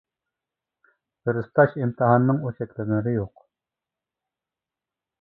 بىر 1.29 1.39
تۇتاش 1.41 1.77
ئىمتىھاننىڭ 1.83 2.41
ئۇ 2.49 2.57
چەكلىمىلىرى 2.63 3.17
يوق. 3.21 3.49